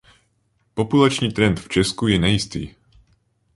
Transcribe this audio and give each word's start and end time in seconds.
Populační 0.73 1.31
trend 1.33 1.59
v 1.59 1.69
Česku 1.69 2.07
je 2.07 2.19
nejistý. 2.19 2.69